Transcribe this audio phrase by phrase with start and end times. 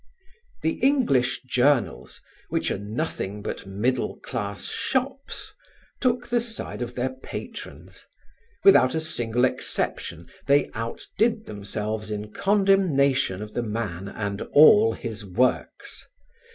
[0.63, 5.53] The English journals, which are nothing but middle class shops,
[5.99, 8.03] took the side of their patrons.
[8.63, 15.23] Without a single exception they outdid themselves in condemnation of the man and all his
[15.23, 16.07] works.